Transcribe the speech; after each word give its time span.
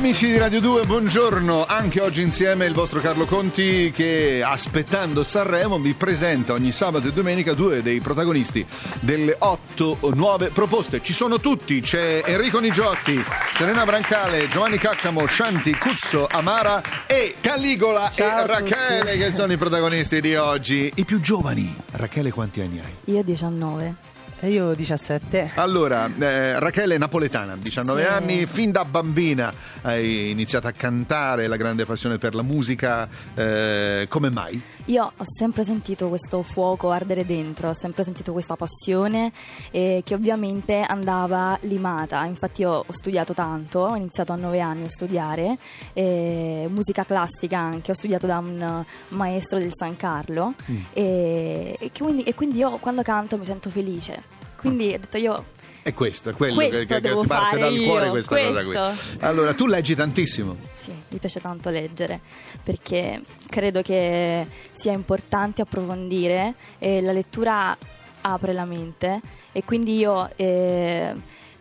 Amici 0.00 0.28
di 0.28 0.38
Radio 0.38 0.60
2, 0.60 0.86
buongiorno. 0.86 1.66
Anche 1.66 2.00
oggi 2.00 2.22
insieme 2.22 2.64
il 2.64 2.72
vostro 2.72 3.00
Carlo 3.00 3.26
Conti 3.26 3.92
che 3.94 4.42
aspettando 4.42 5.22
Sanremo 5.22 5.78
vi 5.78 5.92
presenta 5.92 6.54
ogni 6.54 6.72
sabato 6.72 7.08
e 7.08 7.12
domenica 7.12 7.52
due 7.52 7.82
dei 7.82 8.00
protagonisti 8.00 8.64
delle 9.00 9.36
otto 9.38 9.98
nuove 10.14 10.48
proposte. 10.48 11.02
Ci 11.02 11.12
sono 11.12 11.38
tutti, 11.38 11.82
c'è 11.82 12.22
Enrico 12.24 12.60
Nigiotti, 12.60 13.22
Serena 13.54 13.84
Brancale, 13.84 14.48
Giovanni 14.48 14.78
Caccamo, 14.78 15.26
Shanti, 15.26 15.74
Cuzzo, 15.74 16.26
Amara 16.30 16.80
e 17.06 17.34
Caligola 17.38 18.10
Ciao 18.10 18.44
e 18.44 18.46
Rachele 18.46 19.18
che 19.18 19.32
sono 19.32 19.52
i 19.52 19.58
protagonisti 19.58 20.22
di 20.22 20.34
oggi. 20.34 20.90
I 20.94 21.04
più 21.04 21.20
giovani. 21.20 21.76
Rachele 21.90 22.30
quanti 22.30 22.62
anni 22.62 22.80
hai? 22.80 23.14
Io 23.14 23.22
19. 23.22 24.19
E 24.42 24.48
io 24.50 24.72
17. 24.72 25.50
Allora, 25.56 26.10
eh, 26.18 26.58
Rachele 26.58 26.94
è 26.94 26.98
napoletana, 26.98 27.56
19 27.60 28.00
Sì. 28.02 28.06
anni, 28.08 28.46
fin 28.46 28.70
da 28.72 28.86
bambina 28.86 29.52
hai 29.82 30.30
iniziato 30.30 30.66
a 30.66 30.72
cantare, 30.72 31.46
la 31.46 31.56
grande 31.56 31.84
passione 31.84 32.16
per 32.16 32.34
la 32.34 32.40
musica, 32.40 33.06
eh, 33.34 34.06
come 34.08 34.30
mai? 34.30 34.58
Io 34.86 35.04
ho 35.04 35.24
sempre 35.24 35.62
sentito 35.62 36.08
questo 36.08 36.42
fuoco 36.42 36.90
ardere 36.90 37.24
dentro, 37.24 37.68
ho 37.68 37.74
sempre 37.74 38.02
sentito 38.02 38.32
questa 38.32 38.56
passione 38.56 39.32
eh, 39.70 40.02
che 40.04 40.14
ovviamente 40.14 40.80
andava 40.80 41.56
limata. 41.62 42.24
Infatti 42.24 42.62
io 42.62 42.84
ho 42.86 42.92
studiato 42.92 43.34
tanto, 43.34 43.80
ho 43.80 43.94
iniziato 43.94 44.32
a 44.32 44.36
9 44.36 44.60
anni 44.60 44.84
a 44.84 44.88
studiare, 44.88 45.56
eh, 45.92 46.66
musica 46.70 47.04
classica 47.04 47.58
anche, 47.58 47.92
ho 47.92 47.94
studiato 47.94 48.26
da 48.26 48.38
un 48.38 48.84
maestro 49.08 49.58
del 49.58 49.72
San 49.72 49.96
Carlo 49.96 50.54
e, 50.92 51.76
e 51.78 51.90
quindi, 51.96 52.22
e 52.22 52.34
quindi 52.34 52.58
io 52.58 52.78
quando 52.78 53.02
canto 53.02 53.38
mi 53.38 53.44
sento 53.44 53.70
felice. 53.70 54.38
Quindi 54.56 54.88
ho 54.88 54.98
detto 54.98 55.16
io 55.16 55.44
È 55.82 55.94
questo, 55.94 56.28
è 56.30 56.34
quello 56.34 56.56
Questo 56.56 56.78
che, 56.80 56.86
che- 56.86 57.00
devo 57.00 57.24
parte 57.24 57.58
dal 57.58 57.72
io, 57.72 57.84
cuore 57.84 58.10
questa 58.10 58.36
cosa 58.38 58.62
qui. 58.64 58.74
questo. 58.74 59.24
Allora, 59.26 59.54
tu 59.54 59.66
leggi 59.66 59.94
tantissimo. 59.94 60.56
Sì, 60.74 60.92
mi 61.08 61.18
piace 61.18 61.40
tanto 61.40 61.70
leggere 61.70 62.20
perché 62.62 63.22
credo 63.48 63.80
che 63.80 64.46
sia 64.72 64.92
importante 64.92 65.62
approfondire 65.62 66.54
e 66.78 67.00
la 67.00 67.12
lettura 67.12 67.76
apre 68.22 68.52
la 68.52 68.66
mente 68.66 69.20
e 69.52 69.64
quindi 69.64 69.96
io 69.96 70.30
eh, 70.36 71.14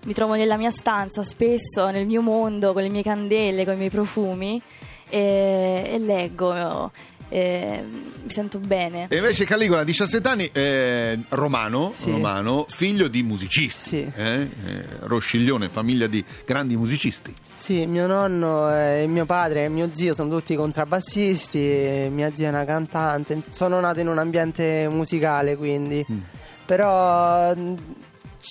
mi 0.03 0.13
trovo 0.13 0.33
nella 0.35 0.57
mia 0.57 0.69
stanza 0.71 1.23
spesso, 1.23 1.89
nel 1.89 2.05
mio 2.05 2.21
mondo, 2.21 2.73
con 2.73 2.81
le 2.81 2.89
mie 2.89 3.03
candele, 3.03 3.63
con 3.63 3.75
i 3.75 3.77
miei 3.77 3.89
profumi 3.89 4.61
e, 5.07 5.83
e 5.93 5.97
leggo, 5.97 6.91
e 7.29 7.83
mi 8.23 8.29
sento 8.31 8.59
bene. 8.59 9.05
E 9.09 9.17
invece 9.17 9.45
Caligola, 9.45 9.83
17 9.83 10.27
anni, 10.27 10.49
eh, 10.51 11.17
romano, 11.29 11.91
Sì. 11.95 12.11
romano, 12.11 12.65
figlio 12.67 13.07
di 13.07 13.23
musicisti. 13.23 13.89
Sì. 13.89 14.11
eh? 14.15 14.49
Eh, 14.65 14.85
Rosciglione, 15.01 15.69
famiglia 15.69 16.07
di 16.07 16.23
grandi 16.45 16.75
musicisti. 16.75 17.33
Sì, 17.55 17.85
mio 17.85 18.07
nonno 18.07 18.73
e 18.73 19.05
mio 19.07 19.25
padre 19.25 19.65
e 19.65 19.69
mio 19.69 19.89
zio 19.91 20.13
sono 20.13 20.29
tutti 20.29 20.55
contrabbassisti, 20.55 22.07
mia 22.11 22.31
zia 22.33 22.47
è 22.47 22.49
una 22.49 22.65
cantante. 22.65 23.41
Sono 23.49 23.79
nato 23.79 23.99
in 23.99 24.07
un 24.07 24.17
ambiente 24.17 24.87
musicale, 24.89 25.55
quindi. 25.55 26.05
Mm. 26.11 26.17
Però 26.65 27.53
mh, 27.55 27.75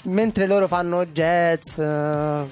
mentre 0.05 0.47
loro 0.47 0.67
fanno 0.69 1.07
jazz, 1.07 1.79
eh, 1.79 2.43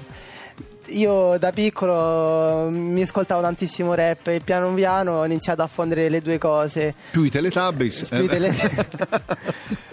io 0.89 1.37
da 1.39 1.51
piccolo 1.51 2.69
mi 2.71 3.03
ascoltavo 3.03 3.41
tantissimo 3.43 3.95
rap 3.95 4.27
e 4.29 4.41
piano 4.45 4.73
piano 4.75 5.19
ho 5.21 5.25
iniziato 5.25 5.63
a 5.63 5.67
fondere 5.67 6.09
le 6.09 6.21
due 6.23 6.39
cose. 6.39 6.95
Più 7.11 7.23
i 7.25 7.31
Teletubbies. 7.31 8.05
Più 8.09 8.25
i 8.25 8.29
tele- 8.29 8.55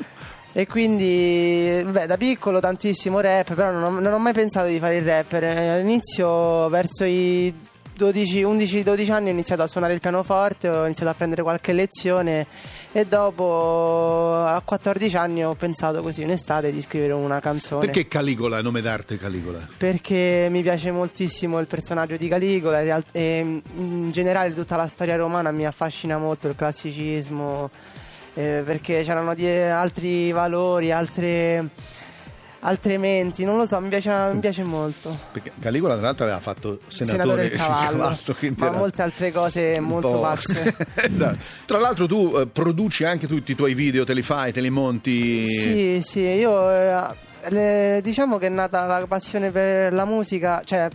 E 0.55 0.67
quindi, 0.67 1.83
beh, 1.83 2.05
da 2.05 2.15
piccolo 2.15 2.59
tantissimo 2.59 3.19
rap, 3.19 3.55
però 3.55 3.71
non 3.71 3.81
ho, 3.83 3.99
non 3.99 4.13
ho 4.13 4.19
mai 4.19 4.33
pensato 4.33 4.67
di 4.67 4.77
fare 4.77 4.97
il 4.97 5.03
rapper. 5.03 5.43
All'inizio, 5.45 6.69
verso 6.69 7.05
i 7.05 7.51
12, 7.51 7.72
11-12 7.99 9.11
anni, 9.11 9.29
ho 9.29 9.31
iniziato 9.31 9.61
a 9.61 9.67
suonare 9.67 9.93
il 9.93 9.99
pianoforte, 9.99 10.69
ho 10.69 10.85
iniziato 10.85 11.11
a 11.11 11.13
prendere 11.13 11.41
qualche 11.41 11.73
lezione 11.73 12.47
e 12.91 13.05
dopo, 13.05 14.33
a 14.33 14.61
14 14.63 15.15
anni, 15.15 15.43
ho 15.43 15.55
pensato 15.55 16.01
così 16.01 16.21
in 16.21 16.31
estate 16.31 16.71
di 16.71 16.81
scrivere 16.81 17.13
una 17.13 17.39
canzone. 17.39 17.85
Perché 17.85 18.07
Caligola, 18.07 18.61
nome 18.61 18.81
d'arte 18.81 19.17
Caligola? 19.17 19.67
Perché 19.77 20.47
mi 20.49 20.61
piace 20.61 20.91
moltissimo 20.91 21.59
il 21.59 21.67
personaggio 21.67 22.17
di 22.17 22.27
Caligola 22.27 23.03
e 23.11 23.61
in 23.75 24.11
generale 24.11 24.53
tutta 24.53 24.75
la 24.75 24.87
storia 24.87 25.15
romana 25.15 25.51
mi 25.51 25.65
affascina 25.65 26.17
molto, 26.17 26.47
il 26.47 26.55
classicismo, 26.55 27.69
eh, 28.33 28.61
perché 28.65 29.03
c'erano 29.03 29.31
altri 29.31 30.31
valori, 30.31 30.91
altre, 30.91 31.69
altre 32.65 32.97
menti, 32.97 33.43
non 33.43 33.57
lo 33.57 33.65
so, 33.65 33.79
mi 33.79 33.89
piace, 33.89 34.11
mi 34.33 34.39
piace 34.39 34.63
molto. 34.63 35.17
Perché 35.31 35.51
Caligola, 35.59 35.95
tra 35.95 36.05
l'altro, 36.05 36.23
aveva 36.25 36.39
fatto 36.39 36.79
senatore, 36.87 37.21
Senatore 37.23 37.49
del 37.49 37.57
cavallo, 37.57 38.17
quindi 38.37 38.61
ma 38.61 38.71
molte 38.71 39.01
altre 39.01 39.31
cose 39.31 39.79
molto 39.79 40.19
pazze. 40.19 40.75
Esatto. 40.95 41.37
Tra 41.65 41.79
l'altro, 41.79 42.07
tu 42.07 42.33
eh, 42.37 42.47
produci 42.47 43.03
anche 43.03 43.27
tutti 43.27 43.51
i 43.51 43.55
tuoi 43.55 43.73
video, 43.73 44.03
te 44.03 44.13
li 44.13 44.21
fai, 44.21 44.51
te 44.51 44.61
li 44.61 44.69
monti. 44.69 45.45
Sì, 45.45 46.01
sì, 46.01 46.21
io 46.21 46.69
eh, 46.71 47.03
le- 47.49 47.99
diciamo 48.01 48.37
che 48.37 48.47
è 48.47 48.49
nata 48.49 48.85
la 48.85 49.05
passione 49.07 49.51
per 49.51 49.93
la 49.93 50.05
musica, 50.05 50.61
cioè 50.63 50.87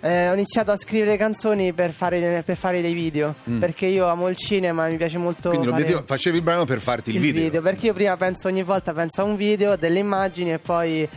eh, 0.00 0.28
ho 0.28 0.32
iniziato 0.32 0.70
a 0.70 0.76
scrivere 0.76 1.16
canzoni 1.16 1.72
per 1.72 1.92
fare, 1.92 2.42
per 2.44 2.56
fare 2.56 2.80
dei 2.80 2.94
video, 2.94 3.34
perché 3.58 3.86
io 3.86 4.06
amo 4.06 4.28
il 4.28 4.36
cinema 4.36 4.86
e 4.86 4.92
mi 4.92 4.96
piace 4.96 5.18
molto 5.18 5.48
Mm. 5.48 5.52
Quindi 5.52 5.66
l'obiettivo, 5.66 6.02
facevi 6.06 6.36
il 6.36 6.42
brano 6.42 6.64
per 6.64 6.80
farti 6.80 7.10
il, 7.10 7.20
video. 7.20 7.62
perché 7.62 7.86
io 7.86 7.94
prima 7.94 8.16
penso 8.16 8.48
ogni 8.48 8.62
volta 8.62 8.92
penso 8.92 9.22
a 9.22 9.24
un 9.24 9.36
video, 9.36 9.76
delle 9.76 9.98
immagini 9.98 10.52
e 10.52 10.58
poi 10.58 11.08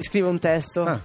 scrivo 0.00 0.28
un 0.28 0.38
testo. 0.38 0.84
Ah. 0.84 1.00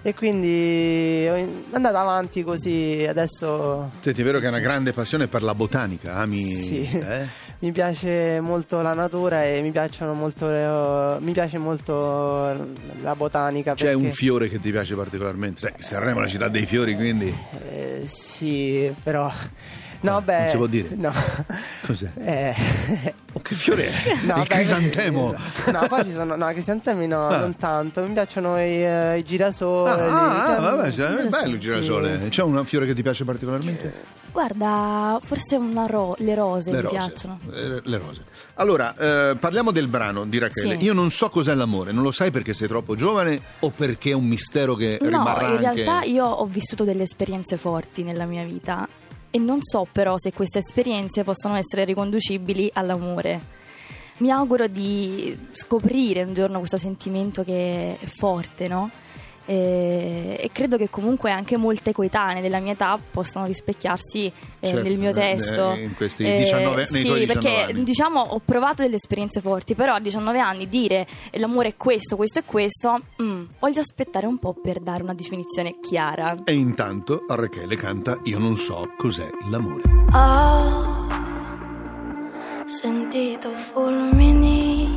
E 0.00 0.14
quindi 0.14 1.24
è 1.24 1.46
andata 1.72 2.00
avanti 2.00 2.44
così, 2.44 3.04
adesso 3.08 3.90
Senti, 4.00 4.20
è 4.20 4.24
vero 4.24 4.38
che 4.38 4.46
hai 4.46 4.52
una 4.52 4.60
grande 4.60 4.92
passione 4.92 5.26
per 5.26 5.42
la 5.42 5.54
botanica, 5.54 6.14
ami... 6.14 6.54
Sì. 6.54 6.88
eh? 6.88 7.46
Mi 7.60 7.72
piace 7.72 8.38
molto 8.40 8.80
la 8.82 8.92
natura 8.94 9.44
e 9.44 9.60
mi 9.62 9.70
piacciono 9.72 10.12
molto 10.14 10.48
le- 10.48 11.16
mi 11.20 11.32
piace 11.32 11.58
molto 11.58 12.54
la 13.02 13.16
botanica 13.16 13.74
C'è 13.74 13.86
perché- 13.86 14.04
un 14.06 14.12
fiore 14.12 14.48
che 14.48 14.60
ti 14.60 14.70
piace 14.70 14.94
particolarmente? 14.94 15.60
Sai, 15.60 15.72
Sanremo 15.78 16.20
è 16.20 16.22
la 16.22 16.28
città 16.28 16.48
dei 16.48 16.66
fiori, 16.66 16.94
quindi... 16.94 17.34
Eh, 17.70 18.04
sì, 18.06 18.92
però. 19.02 19.32
No, 20.00 20.12
No, 20.12 20.20
beh. 20.22 20.38
non 20.40 20.48
si 20.50 20.56
può 20.56 20.66
dire. 20.66 20.88
No. 20.94 21.12
Cos'è? 21.86 22.10
Eh, 22.18 23.14
Oh, 23.34 23.40
che 23.42 23.54
fiore 23.54 23.88
è? 23.88 24.14
no, 24.24 24.36
il 24.36 24.42
beh, 24.48 24.54
crisantemo. 24.54 25.34
No, 25.70 25.86
qua 25.86 26.02
ci 26.04 26.12
sono. 26.12 26.34
No, 26.34 26.48
i 26.48 26.54
crisantemi 26.54 27.06
no, 27.06 27.28
Ah. 27.28 27.36
non 27.38 27.56
tanto. 27.56 28.00
Mi 28.02 28.12
piacciono 28.12 28.56
i, 28.58 28.82
eh, 28.84 29.18
i 29.18 29.22
girasoli. 29.24 29.90
Ah, 29.90 29.94
ah, 30.06 30.56
ah, 30.56 30.60
vabbè, 30.60 30.90
cioè, 30.92 31.08
è 31.14 31.26
bello 31.28 31.46
il 31.54 31.60
sì. 31.62 31.68
girasole. 31.68 32.28
C'è 32.30 32.42
un 32.42 32.64
fiore 32.64 32.86
che 32.86 32.94
ti 32.94 33.02
piace 33.02 33.24
particolarmente? 33.24 34.16
Guarda, 34.32 35.18
forse 35.22 35.56
una 35.56 35.86
ro- 35.86 36.14
le 36.18 36.34
rose 36.34 36.70
Le 36.70 36.76
mi 36.76 36.82
rose. 36.82 36.94
piacciono. 36.96 37.38
Eh, 37.52 37.80
le 37.82 37.98
rose. 37.98 38.22
Allora, 38.54 38.94
eh, 38.96 39.36
parliamo 39.36 39.72
del 39.72 39.88
brano 39.88 40.24
di 40.24 40.38
Rachele. 40.38 40.76
Sì. 40.78 40.84
Io 40.84 40.92
non 40.92 41.10
so 41.10 41.28
cos'è 41.28 41.54
l'amore, 41.54 41.92
non 41.92 42.02
lo 42.02 42.12
sai 42.12 42.30
perché 42.30 42.54
sei 42.54 42.68
troppo 42.68 42.94
giovane 42.94 43.40
o 43.60 43.70
perché 43.70 44.10
è 44.10 44.14
un 44.14 44.24
mistero 44.26 44.74
che 44.74 44.98
No, 45.00 45.08
rimarrà 45.08 45.48
in 45.48 45.64
anche... 45.66 45.82
realtà 45.82 46.02
io 46.06 46.24
ho 46.24 46.44
vissuto 46.46 46.84
delle 46.84 47.02
esperienze 47.02 47.56
forti 47.56 48.02
nella 48.04 48.24
mia 48.26 48.44
vita 48.44 48.86
e 49.30 49.38
non 49.38 49.58
so 49.62 49.86
però 49.90 50.16
se 50.16 50.32
queste 50.32 50.58
esperienze 50.58 51.24
possono 51.24 51.56
essere 51.56 51.84
riconducibili 51.84 52.70
all'amore. 52.72 53.56
Mi 54.18 54.30
auguro 54.30 54.66
di 54.66 55.36
scoprire 55.52 56.24
un 56.24 56.34
giorno 56.34 56.58
questo 56.58 56.76
sentimento 56.76 57.44
che 57.44 57.98
è 58.00 58.06
forte, 58.06 58.66
no? 58.66 58.90
E, 59.50 60.36
e 60.38 60.50
credo 60.52 60.76
che 60.76 60.90
comunque 60.90 61.30
anche 61.30 61.56
molte 61.56 61.92
coetanee 61.92 62.42
della 62.42 62.60
mia 62.60 62.72
età 62.72 62.98
possano 63.10 63.46
rispecchiarsi 63.46 64.26
eh, 64.60 64.66
Certo, 64.68 64.82
nel 64.82 64.98
mio 64.98 65.08
eh, 65.08 65.14
testo. 65.14 65.72
eh, 65.72 65.84
in 65.84 65.94
questi 65.96 66.22
19 66.22 66.74
nei 66.76 66.84
sì, 67.00 67.06
tuoi 67.06 67.20
19 67.20 67.26
perché 67.26 67.72
anni. 67.72 67.82
diciamo 67.82 68.20
ho 68.20 68.40
provato 68.44 68.82
delle 68.82 68.96
esperienze 68.96 69.40
forti, 69.40 69.74
però 69.74 69.94
a 69.94 70.00
19 70.00 70.38
anni 70.38 70.68
dire 70.68 71.06
eh, 71.30 71.38
l'amore 71.38 71.68
è 71.68 71.76
questo, 71.78 72.16
questo 72.16 72.40
e 72.40 72.42
questo, 72.44 73.00
mm, 73.22 73.44
voglio 73.58 73.80
aspettare 73.80 74.26
un 74.26 74.36
po' 74.36 74.52
per 74.52 74.80
dare 74.80 75.02
una 75.02 75.14
definizione 75.14 75.76
chiara. 75.80 76.36
E 76.44 76.52
intanto 76.52 77.24
Rachele 77.26 77.76
canta 77.76 78.18
Io 78.24 78.38
non 78.38 78.54
so 78.54 78.90
cos'è 78.98 79.28
l'amore. 79.50 79.82
Ho 80.12 81.06
sentito 82.66 83.48
fulmini 83.48 84.94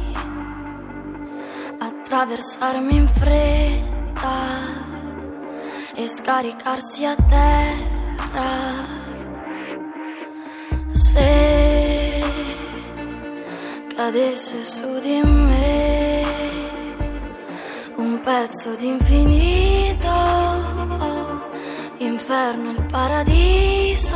attraversarmi 1.80 2.96
in 2.96 3.08
fretta 3.08 3.91
e 5.96 6.08
scaricarsi 6.08 7.06
a 7.06 7.16
terra. 7.16 9.00
Se 10.94 12.24
cadesse 13.96 14.64
su 14.64 15.00
di 15.00 15.22
me 15.24 16.24
un 17.96 18.20
pezzo 18.20 18.76
di 18.76 18.88
infinito, 18.88 20.10
inferno 21.98 22.72
e 22.72 22.82
paradiso, 22.84 24.16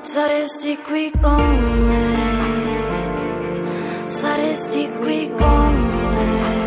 saresti 0.00 0.78
qui 0.78 1.12
con 1.20 1.86
me, 1.88 2.18
saresti 4.06 4.90
qui 5.00 5.28
con 5.36 5.74
me. 6.14 6.59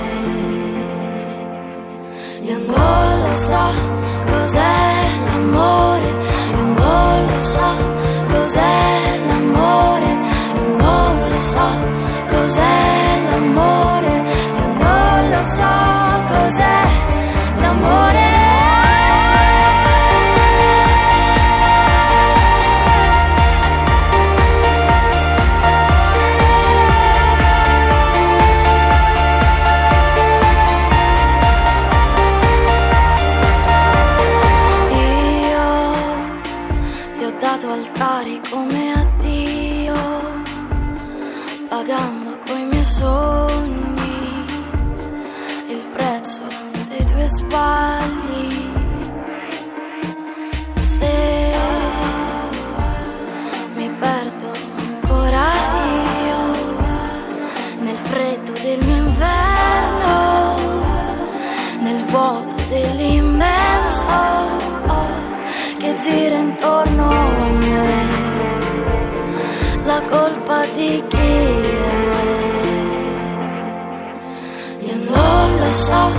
Io 2.46 2.58
non 2.58 3.20
lo 3.22 3.36
so 3.36 3.66
cos'è 4.30 5.08
l'amore, 5.26 6.10
io 6.52 6.62
non 6.78 7.26
lo 7.26 7.40
so 7.40 7.70
cos'è 8.32 9.20
l'amore, 9.28 10.12
io 10.56 10.76
non 10.76 11.30
lo 11.30 11.40
so 11.40 11.68
cos'è 12.28 13.22
l'amore, 13.30 14.24
io 14.58 14.68
non 14.78 15.30
lo 15.30 15.46
so 15.46 15.72
cos'è 16.28 16.83
dato 37.64 37.72
altari 37.72 38.42
come 38.50 38.92
addio, 38.92 39.96
pagando 41.70 42.38
coi 42.46 42.66
miei 42.66 42.84
sogni 42.84 44.46
il 45.70 45.88
prezzo 45.94 46.44
dei 46.90 47.06
tuoi 47.06 47.28
sbagli. 47.28 48.72
Se 50.78 51.54
mi 53.76 53.90
perdo 53.98 54.52
ancora 54.76 55.54
io 56.26 56.42
nel 57.80 57.98
freddo 57.98 58.52
del 58.52 58.84
mio 58.84 58.96
inverno, 58.98 60.58
nel 61.80 62.04
vuoto 62.08 62.56
dell'immenso 62.68 63.33
gira 65.96 66.38
intorno 66.38 67.10
a 67.10 67.50
me. 67.70 68.22
La 69.84 70.02
colpa 70.10 70.66
di 70.74 71.04
chi 71.08 71.18
è? 71.18 71.62
Io 74.88 74.96
non 75.10 75.58
lo 75.60 75.72
so 75.72 76.12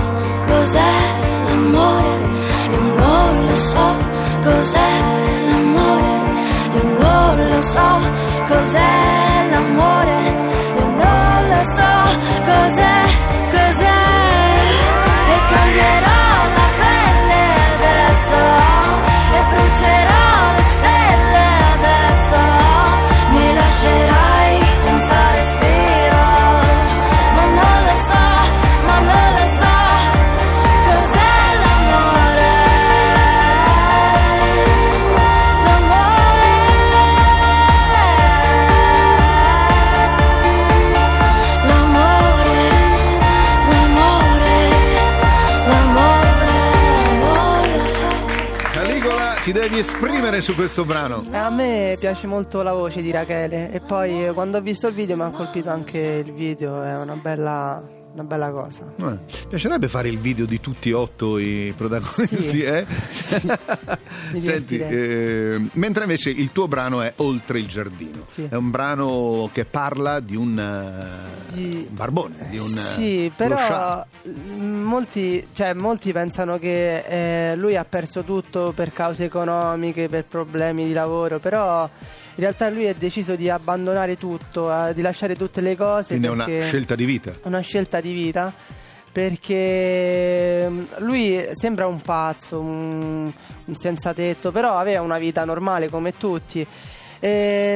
cos'è 0.47 0.95
l'amore, 1.47 2.27
io 2.71 2.81
non 2.81 3.45
lo 3.47 3.57
so 3.57 3.87
cos'è 4.43 4.93
l'amore, 5.47 6.13
io 6.75 6.83
non 6.99 7.49
lo 7.49 7.61
so 7.61 7.89
cos'è 8.47 9.47
l'amore, 9.49 10.19
io 10.77 10.85
non 10.85 11.47
lo 11.49 11.63
so 11.63 11.93
cos'è, 12.45 12.99
cos'è. 13.51 14.03
E 15.33 15.37
cambierò 15.49 16.34
esprimere 50.35 50.41
su 50.41 50.55
questo 50.55 50.85
brano. 50.85 51.23
A 51.31 51.49
me 51.49 51.95
piace 51.99 52.27
molto 52.27 52.61
la 52.61 52.73
voce 52.73 53.01
di 53.01 53.11
Rachele 53.11 53.71
e 53.71 53.79
poi 53.79 54.25
eh, 54.25 54.33
quando 54.33 54.57
ho 54.57 54.61
visto 54.61 54.87
il 54.87 54.93
video 54.93 55.15
mi 55.15 55.23
ha 55.23 55.29
colpito 55.29 55.69
anche 55.69 56.23
il 56.25 56.33
video, 56.33 56.81
è 56.83 56.99
una 56.99 57.15
bella, 57.15 57.81
una 58.15 58.23
bella 58.23 58.49
cosa. 58.49 58.83
Eh, 58.95 59.03
Mi 59.03 59.19
piacerebbe 59.49 59.89
fare 59.89 60.07
il 60.07 60.17
video 60.19 60.45
di 60.45 60.61
tutti 60.61 60.89
e 60.89 60.93
otto 60.93 61.37
i 61.37 61.73
protagonisti, 61.75 62.49
Sì. 62.49 62.61
eh? 62.63 62.85
Mi 64.31 64.41
Senti, 64.41 64.77
eh, 64.79 65.59
mentre 65.73 66.03
invece 66.03 66.29
il 66.29 66.51
tuo 66.53 66.67
brano 66.69 67.01
è 67.01 67.11
Oltre 67.17 67.59
il 67.59 67.67
giardino. 67.67 68.23
Sì. 68.27 68.47
È 68.49 68.55
un 68.55 68.71
brano 68.71 69.49
che 69.51 69.65
parla 69.65 70.21
di 70.21 70.35
un, 70.37 70.57
eh, 70.57 71.53
Di- 71.53 71.87
barbone, 71.89 72.47
di 72.49 72.57
un 72.57 72.67
Sì, 72.69 73.25
eh, 73.25 73.31
però 73.35 74.05
molti, 74.57 75.45
cioè, 75.53 75.73
molti 75.73 76.13
pensano 76.13 76.57
che 76.57 77.51
eh, 77.51 77.55
lui 77.57 77.75
ha 77.75 77.83
perso 77.83 78.23
tutto 78.23 78.71
per 78.73 78.93
cause 78.93 79.25
economiche, 79.25 80.07
per 80.07 80.23
problemi 80.25 80.85
di 80.85 80.93
lavoro, 80.93 81.39
però 81.39 81.89
realtà 82.41 82.69
lui 82.69 82.87
ha 82.87 82.93
deciso 82.93 83.35
di 83.35 83.49
abbandonare 83.49 84.17
tutto, 84.17 84.71
eh, 84.71 84.93
di 84.93 85.01
lasciare 85.01 85.35
tutte 85.35 85.61
le 85.61 85.75
cose. 85.75 86.17
Quindi 86.17 86.27
è 86.27 86.29
una 86.29 86.45
scelta 86.61 86.95
di 86.95 87.05
vita. 87.05 87.33
una 87.43 87.59
scelta 87.61 88.01
di 88.01 88.11
vita 88.11 88.53
perché 89.11 90.67
mm, 90.69 90.83
lui 90.97 91.41
sembra 91.53 91.87
un 91.87 92.01
pazzo, 92.01 92.59
un, 92.59 93.31
un 93.65 93.75
senza 93.75 94.13
tetto, 94.13 94.51
però 94.51 94.77
aveva 94.77 95.01
una 95.01 95.17
vita 95.17 95.45
normale 95.45 95.89
come 95.89 96.17
tutti. 96.17 96.67
E 97.19 97.75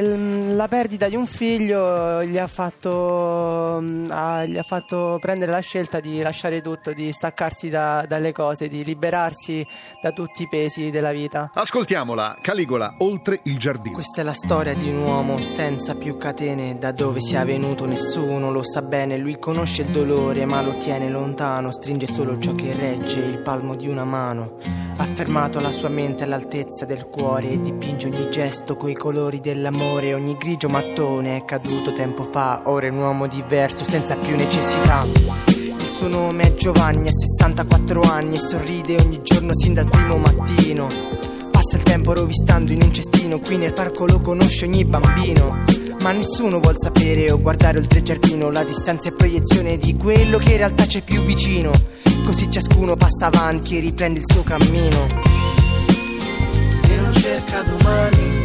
la 0.54 0.68
perdita 0.68 1.08
di 1.08 1.16
un 1.16 1.26
figlio 1.26 2.22
gli 2.24 2.38
ha, 2.38 2.46
fatto, 2.46 3.78
mm, 3.80 4.10
ha- 4.10 4.44
gli 4.44 4.58
ha 4.58 4.62
fatto 4.62 5.18
prendere 5.20 5.50
la 5.50 5.60
scelta 5.60 6.00
di 6.00 6.20
lasciare 6.20 6.60
tutto, 6.60 6.92
di 6.92 7.10
staccarsi 7.12 7.68
da- 7.68 8.04
dalle 8.06 8.32
cose, 8.32 8.68
di 8.68 8.84
liberarsi 8.84 9.66
da 10.00 10.12
tutti 10.12 10.42
i 10.42 10.48
pesi 10.48 10.90
della 10.90 11.12
vita. 11.12 11.50
Ascoltiamola, 11.54 12.36
Caligola, 12.40 12.94
Oltre 12.98 13.40
il 13.44 13.58
giardino. 13.58 13.94
Questa 13.94 14.20
è 14.20 14.24
la 14.24 14.32
storia 14.32 14.74
di 14.74 14.88
un 14.88 15.02
uomo 15.02 15.38
senza 15.38 15.94
più 15.94 16.16
catene, 16.16 16.78
da 16.78 16.92
dove 16.92 17.20
sia 17.20 17.44
venuto 17.44 17.86
nessuno 17.86 18.50
lo 18.50 18.62
sa 18.62 18.82
bene, 18.82 19.16
lui 19.16 19.38
conosce 19.38 19.82
il 19.82 19.88
dolore 19.88 20.44
ma 20.44 20.62
lo 20.62 20.76
tiene 20.76 21.08
lontano, 21.08 21.70
stringe 21.72 22.12
solo 22.12 22.38
ciò 22.38 22.54
che 22.54 22.72
regge 22.74 23.20
il 23.20 23.38
palmo 23.38 23.74
di 23.74 23.88
una 23.88 24.04
mano. 24.04 24.56
Ha 24.96 25.04
fermato 25.14 25.60
la 25.60 25.70
sua 25.70 25.88
mente 25.88 26.24
all'altezza 26.24 26.84
del 26.84 27.06
cuore 27.06 27.50
e 27.50 27.60
dipinge 27.60 28.06
ogni 28.08 28.30
gesto 28.30 28.76
coi 28.76 28.94
colori 28.94 29.29
dell'amore, 29.38 30.14
ogni 30.14 30.34
grigio 30.36 30.68
mattone 30.68 31.36
è 31.36 31.44
caduto 31.44 31.92
tempo 31.92 32.24
fa, 32.24 32.62
ora 32.64 32.86
è 32.86 32.90
un 32.90 32.96
uomo 32.96 33.28
diverso 33.28 33.84
senza 33.84 34.16
più 34.16 34.34
necessità. 34.34 35.06
Il 35.46 35.94
suo 35.96 36.08
nome 36.08 36.44
è 36.44 36.54
Giovanni, 36.54 37.06
ha 37.06 37.12
64 37.12 38.00
anni 38.00 38.34
e 38.34 38.38
sorride 38.38 38.96
ogni 38.96 39.20
giorno 39.22 39.52
sin 39.54 39.74
dal 39.74 39.88
primo 39.88 40.16
mattino. 40.16 40.88
Passa 41.50 41.76
il 41.76 41.82
tempo 41.82 42.12
rovistando 42.14 42.72
in 42.72 42.82
un 42.82 42.92
cestino, 42.92 43.38
qui 43.38 43.58
nel 43.58 43.72
parco 43.72 44.06
lo 44.06 44.20
conosce 44.20 44.64
ogni 44.64 44.84
bambino. 44.84 45.62
Ma 46.02 46.10
nessuno 46.10 46.58
vuol 46.58 46.76
sapere 46.78 47.30
o 47.30 47.40
guardare 47.40 47.78
oltre 47.78 47.98
il 47.98 48.04
giardino, 48.06 48.50
la 48.50 48.64
distanza 48.64 49.10
è 49.10 49.12
proiezione 49.12 49.78
di 49.78 49.94
quello 49.96 50.38
che 50.38 50.52
in 50.52 50.56
realtà 50.56 50.86
c'è 50.86 51.02
più 51.02 51.20
vicino. 51.22 51.70
Così 52.24 52.50
ciascuno 52.50 52.96
passa 52.96 53.26
avanti 53.26 53.76
e 53.76 53.80
riprende 53.80 54.18
il 54.18 54.24
suo 54.26 54.42
cammino. 54.42 55.06
e 56.88 56.96
non 56.96 57.12
cerca 57.12 57.62
domani 57.62 58.39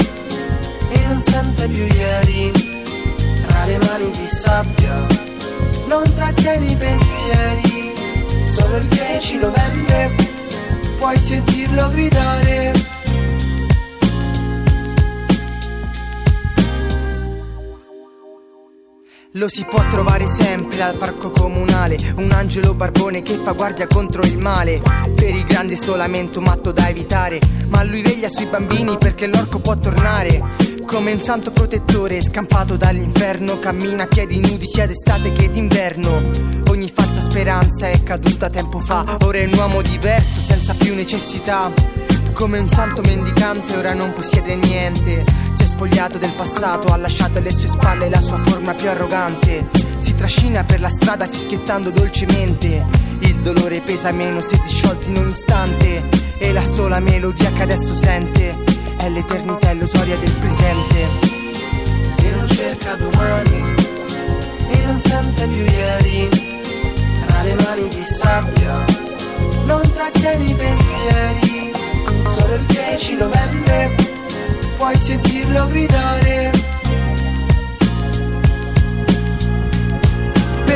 e 0.96 1.08
non 1.08 1.22
sente 1.22 1.68
più 1.68 1.86
ieri 1.86 2.52
tra 3.48 3.66
le 3.66 3.78
mani 3.78 4.12
di 4.12 4.28
sabbia 4.28 4.96
non 5.88 6.04
trattieni 6.16 6.72
i 6.72 6.76
pensieri 6.76 7.94
solo 8.56 8.78
il 8.78 8.86
10 8.86 9.38
novembre 9.38 10.12
puoi 10.98 11.18
sentirlo 11.18 11.90
gridare 11.90 12.94
Lo 19.38 19.50
si 19.50 19.66
può 19.66 19.86
trovare 19.90 20.28
sempre 20.28 20.82
al 20.82 20.98
parco 20.98 21.30
comunale, 21.30 21.98
un 22.16 22.32
angelo 22.32 22.74
barbone 22.74 23.22
che 23.22 23.36
fa 23.36 23.52
guardia 23.52 23.86
contro 23.86 24.22
il 24.24 24.38
male. 24.38 24.82
Per 25.14 25.36
i 25.36 25.44
grandi 25.44 25.74
è 25.74 25.76
solamente 25.76 26.38
un 26.38 26.46
matto 26.46 26.72
da 26.72 26.88
evitare, 26.88 27.42
ma 27.68 27.84
lui 27.84 28.02
veglia 28.02 28.30
sui 28.30 28.46
bambini 28.46 28.98
perché 28.98 29.28
l'orco 29.28 29.60
può 29.60 29.78
tornare. 29.78 30.42
Come 30.86 31.14
un 31.14 31.20
santo 31.20 31.52
protettore 31.52 32.22
scampato 32.22 32.78
dall'inferno, 32.78 33.60
cammina 33.60 34.04
a 34.04 34.08
piedi 34.08 34.40
nudi 34.40 34.68
sia 34.68 34.86
d'estate 34.86 35.32
che 35.32 35.50
d'inverno. 35.52 36.22
Ogni 36.70 36.90
falsa 36.94 37.22
speranza 37.22 37.88
è 37.88 38.02
caduta 38.04 38.50
tempo 38.50 38.80
fa, 38.80 39.18
ora 39.22 39.40
è 39.40 39.46
un 39.46 39.54
uomo 39.56 39.82
diverso 39.82 40.40
senza 40.40 40.74
più 40.74 40.94
necessità. 40.96 41.72
Come 42.34 42.60
un 42.60 42.68
santo 42.68 43.02
mendicante 43.02 43.78
ora 43.78 43.94
non 43.94 44.12
possiede 44.12 44.56
niente 44.56 45.24
Si 45.56 45.64
è 45.64 45.68
spogliato 45.68 46.18
del 46.18 46.34
passato, 46.36 46.90
ha 46.90 46.98
lasciato 46.98 47.38
alle 47.38 47.52
sue 47.52 47.70
spalle 47.70 48.10
la 48.10 48.20
sua 48.20 48.44
forma 48.44 48.74
più 48.74 48.90
arrogante 48.90 49.70
Si 50.02 50.14
trascina 50.16 50.66
per 50.66 50.82
la 50.82 50.90
strada 50.90 51.30
fischiettando 51.30 51.92
dolcemente 51.92 52.86
Il 53.20 53.38
dolore 53.38 53.80
pesa 53.80 54.12
meno 54.12 54.42
se 54.42 54.60
disciolto 54.66 55.08
in 55.08 55.18
ogni 55.18 55.32
istante 55.32 56.10
E 56.38 56.52
la 56.52 56.66
sola 56.66 57.00
melodia 57.00 57.54
che 57.54 57.62
adesso 57.62 57.96
sente 57.96 58.75
È 59.06 59.10
l'eternità 59.10 59.70
illusoria 59.70 60.18
del 60.18 60.32
presente 60.32 61.08
e 62.24 62.32
non 62.32 62.48
cerca 62.48 62.96
domani 62.96 63.76
e 64.72 64.86
non 64.88 65.00
sente 65.00 65.46
più 65.46 65.64
ieri 65.64 66.28
tra 67.28 67.44
le 67.44 67.54
mani 67.54 67.88
di 67.90 68.04
sabbia 68.04 68.84
non 69.66 69.82
trattieni 69.94 70.50
i 70.50 70.56
pensieri. 70.56 71.72
Solo 72.36 72.56
il 72.56 72.66
10 72.66 73.16
novembre 73.18 73.96
puoi 74.76 74.98
sentirlo 74.98 75.68
gridare. 75.68 76.55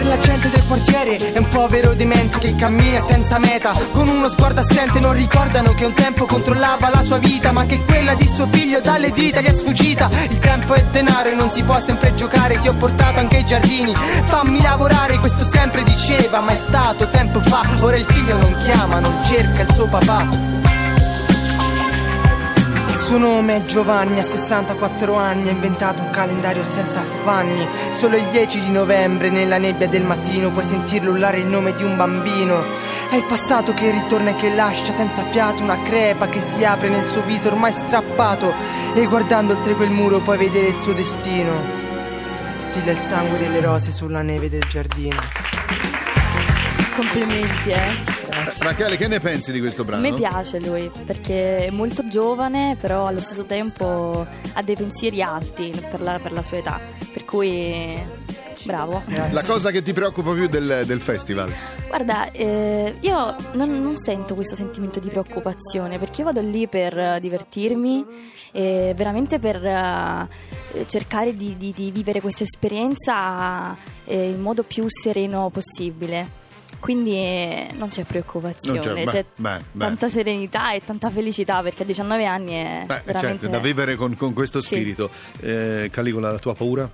La 0.09 0.17
gente 0.17 0.49
del 0.49 0.63
quartiere. 0.65 1.33
È 1.33 1.37
un 1.37 1.47
povero 1.47 1.93
demente 1.93 2.39
che 2.39 2.55
cammina 2.55 3.05
senza 3.05 3.37
meta. 3.37 3.73
Con 3.91 4.07
uno 4.07 4.29
sguardo 4.29 4.61
assente 4.61 4.99
non 4.99 5.13
ricordano 5.13 5.73
che 5.73 5.85
un 5.85 5.93
tempo 5.93 6.25
controllava 6.25 6.89
la 6.89 7.03
sua 7.03 7.17
vita 7.17 7.51
Ma 7.51 7.65
che 7.65 7.83
quella 7.85 8.15
di 8.15 8.27
suo 8.27 8.47
figlio 8.47 8.79
dalle 8.81 9.11
dita 9.11 9.39
gli 9.39 9.45
è 9.45 9.53
sfuggita. 9.53 10.09
Il 10.29 10.39
tempo 10.39 10.73
è 10.73 10.83
denaro 10.91 11.29
e 11.29 11.35
non 11.35 11.51
si 11.51 11.63
può 11.63 11.79
sempre 11.85 12.15
giocare. 12.15 12.59
Ti 12.59 12.67
ho 12.67 12.73
portato 12.73 13.19
anche 13.19 13.37
ai 13.37 13.45
giardini, 13.45 13.93
fammi 14.25 14.61
lavorare 14.61 15.19
Questo 15.19 15.47
sempre 15.51 15.83
diceva 15.83 16.39
ma 16.39 16.51
è 16.51 16.55
stato 16.55 17.07
tempo 17.09 17.39
fa. 17.41 17.67
Ora 17.81 17.95
il 17.95 18.05
figlio 18.05 18.37
non 18.37 18.55
chiama, 18.63 18.99
non 18.99 19.13
cerca 19.25 19.61
il 19.61 19.73
suo 19.73 19.85
papà 19.85 20.58
suo 23.09 23.17
nome 23.17 23.55
è 23.55 23.65
Giovanni, 23.65 24.19
ha 24.19 24.23
64 24.23 25.15
anni, 25.15 25.47
ha 25.49 25.51
inventato 25.51 25.99
un 25.99 26.11
calendario 26.11 26.63
senza 26.63 26.99
affanni. 26.99 27.67
Solo 27.89 28.17
il 28.17 28.25
10 28.25 28.59
di 28.59 28.69
novembre, 28.69 29.31
nella 29.31 29.57
nebbia 29.57 29.87
del 29.87 30.03
mattino, 30.03 30.51
puoi 30.51 30.63
sentirlo 30.63 31.09
urlare 31.09 31.39
il 31.39 31.47
nome 31.47 31.73
di 31.73 31.81
un 31.81 31.97
bambino. 31.97 32.63
È 33.09 33.15
il 33.15 33.23
passato 33.23 33.73
che 33.73 33.89
ritorna 33.89 34.29
e 34.29 34.35
che 34.35 34.53
lascia 34.53 34.91
senza 34.91 35.23
fiato 35.23 35.63
una 35.63 35.81
crepa 35.81 36.27
che 36.27 36.39
si 36.39 36.63
apre 36.63 36.89
nel 36.89 37.07
suo 37.07 37.23
viso 37.23 37.47
ormai 37.47 37.73
strappato. 37.73 38.53
E 38.93 39.03
guardando 39.07 39.53
oltre 39.53 39.73
quel 39.73 39.89
muro 39.89 40.19
puoi 40.19 40.37
vedere 40.37 40.67
il 40.67 40.79
suo 40.79 40.93
destino. 40.93 41.51
Stilla 42.57 42.91
il 42.91 42.99
sangue 42.99 43.39
delle 43.39 43.59
rose 43.59 43.91
sulla 43.91 44.21
neve 44.21 44.51
del 44.51 44.65
giardino. 44.67 45.17
Complimenti, 46.95 47.71
eh. 47.71 48.18
Rachele, 48.57 48.97
che 48.97 49.07
ne 49.07 49.19
pensi 49.19 49.51
di 49.51 49.59
questo 49.59 49.83
brano? 49.83 50.01
me 50.01 50.13
piace 50.13 50.59
lui 50.59 50.89
perché 51.05 51.65
è 51.65 51.69
molto 51.69 52.07
giovane, 52.07 52.77
però 52.79 53.07
allo 53.07 53.19
stesso 53.19 53.45
tempo 53.45 54.25
ha 54.53 54.61
dei 54.61 54.75
pensieri 54.75 55.21
alti 55.21 55.71
per 55.89 56.01
la, 56.01 56.19
per 56.21 56.31
la 56.31 56.43
sua 56.43 56.57
età. 56.57 56.79
Per 57.11 57.25
cui, 57.25 57.97
bravo. 58.63 59.01
La 59.31 59.43
cosa 59.43 59.71
che 59.71 59.81
ti 59.81 59.93
preoccupa 59.93 60.31
più 60.33 60.47
del, 60.47 60.83
del 60.85 61.01
festival? 61.01 61.51
Guarda, 61.87 62.31
eh, 62.31 62.97
io 62.99 63.35
non, 63.53 63.81
non 63.81 63.97
sento 63.97 64.35
questo 64.35 64.55
sentimento 64.55 64.99
di 64.99 65.09
preoccupazione 65.09 65.97
perché 65.97 66.21
io 66.21 66.25
vado 66.25 66.41
lì 66.41 66.67
per 66.67 67.19
divertirmi 67.19 68.05
e 68.51 68.93
veramente 68.95 69.39
per 69.39 69.63
eh, 69.63 70.27
cercare 70.87 71.35
di, 71.35 71.55
di- 71.57 71.73
di 71.75 71.91
vivere 71.91 72.21
questa 72.21 72.43
esperienza 72.43 73.75
eh, 74.05 74.29
in 74.29 74.39
modo 74.39 74.63
più 74.63 74.85
sereno 74.87 75.49
possibile. 75.49 76.38
Quindi 76.79 77.11
eh, 77.15 77.67
non 77.73 77.89
c'è 77.89 78.03
preoccupazione, 78.03 78.79
Non 78.79 79.05
c'è- 79.05 79.11
c'è, 79.11 79.25
beh, 79.35 79.49
beh, 79.57 79.63
beh. 79.71 79.85
tanta 79.85 80.09
serenità 80.09 80.71
e 80.73 80.81
tanta 80.83 81.09
felicità 81.09 81.61
perché 81.61 81.83
a 81.83 81.85
19 81.85 82.25
anni 82.25 82.53
è 82.53 82.83
Beh, 82.85 83.01
veramente... 83.05 83.39
certo, 83.41 83.47
da 83.47 83.59
vivere 83.59 83.95
con, 83.95 84.15
con 84.15 84.33
questo 84.33 84.61
Sì. 84.61 84.67
spirito. 84.67 85.09
Eh, 85.41 85.89
Caligola, 85.91 86.31
la 86.31 86.39
tua 86.39 86.53
paura? 86.55 86.89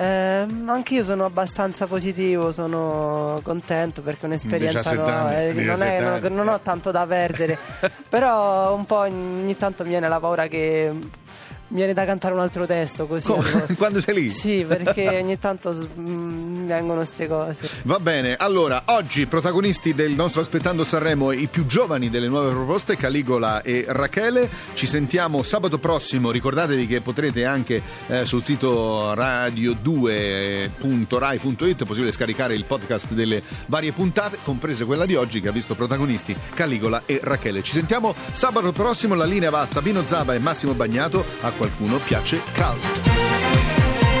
Eh, 0.00 0.46
anche 0.66 0.94
io 0.94 1.02
sono 1.02 1.24
abbastanza 1.24 1.86
positivo, 1.88 2.52
sono 2.52 3.40
contento 3.42 4.00
perché 4.02 4.22
è 4.22 4.26
un'esperienza 4.26 4.78
17 4.94 5.10
no, 5.10 5.16
anni, 5.16 5.34
eh, 5.34 5.46
non, 5.52 5.54
17 5.64 5.96
è- 5.96 6.00
non- 6.28 6.34
non 6.34 6.48
ho 6.48 6.60
tanto 6.60 6.90
da 6.92 7.04
perdere, 7.06 7.58
però 8.08 8.74
un 8.74 8.84
po' 8.84 8.98
ogni 8.98 9.56
tanto 9.56 9.82
mi 9.82 9.88
viene 9.88 10.06
la 10.06 10.20
paura 10.20 10.46
che 10.46 10.92
mi 11.68 11.78
viene 11.78 11.92
da 11.92 12.04
cantare 12.04 12.34
un 12.34 12.40
altro 12.40 12.66
testo 12.66 13.06
così. 13.06 13.30
Allora. 13.30 13.66
Quando 13.76 14.00
sei 14.00 14.14
lì? 14.14 14.30
Sì, 14.30 14.64
perché 14.66 15.20
ogni 15.20 15.38
tanto 15.38 15.88
mm, 15.98 16.66
vengono 16.66 16.96
queste 16.96 17.28
cose. 17.28 17.68
Va 17.84 17.98
bene, 17.98 18.36
allora 18.36 18.84
oggi 18.86 19.26
protagonisti 19.26 19.94
del 19.94 20.12
nostro 20.12 20.40
Aspettando 20.40 20.84
Sanremo, 20.84 21.32
i 21.32 21.46
più 21.46 21.66
giovani 21.66 22.08
delle 22.08 22.28
nuove 22.28 22.48
proposte, 22.50 22.96
Caligola 22.96 23.60
e 23.62 23.84
Rachele. 23.86 24.48
Ci 24.72 24.86
sentiamo 24.86 25.42
sabato 25.42 25.76
prossimo. 25.78 26.30
Ricordatevi 26.30 26.86
che 26.86 27.02
potrete 27.02 27.44
anche 27.44 27.82
eh, 28.06 28.24
sul 28.24 28.42
sito 28.42 29.12
radio2.rai.it 29.14 31.82
è 31.82 31.84
possibile 31.84 32.12
scaricare 32.12 32.54
il 32.54 32.64
podcast 32.64 33.12
delle 33.12 33.42
varie 33.66 33.92
puntate, 33.92 34.38
comprese 34.42 34.86
quella 34.86 35.04
di 35.04 35.14
oggi 35.14 35.40
che 35.40 35.48
ha 35.48 35.52
visto 35.52 35.74
protagonisti 35.74 36.34
Caligola 36.54 37.02
e 37.04 37.20
Rachele. 37.22 37.62
Ci 37.62 37.72
sentiamo 37.72 38.14
sabato 38.32 38.72
prossimo. 38.72 39.14
La 39.14 39.26
linea 39.26 39.50
va 39.50 39.60
a 39.62 39.66
Sabino 39.66 40.04
Zaba 40.04 40.34
e 40.34 40.38
Massimo 40.38 40.72
Bagnato. 40.72 41.22
A 41.42 41.50
qualcuno 41.58 41.98
piace 41.98 42.40
Caldo. 42.54 42.86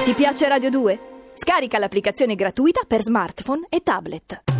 Ti 0.04 0.12
piace 0.12 0.48
Radio 0.48 0.70
2? 0.70 0.98
Scarica 1.34 1.78
l'applicazione 1.78 2.34
gratuita 2.34 2.80
per 2.86 3.00
smartphone 3.00 3.66
e 3.70 3.80
tablet. 3.80 4.57